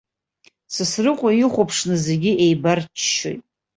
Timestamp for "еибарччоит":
2.43-3.41